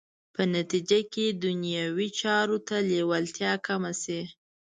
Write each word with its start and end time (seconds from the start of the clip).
په 0.33 0.41
نتیجه 0.55 0.99
کې 1.13 1.25
دنیوي 1.43 2.09
چارو 2.21 2.57
ته 2.67 2.75
لېوالتیا 2.89 3.53
کمه 3.67 3.93
شي. 4.01 4.21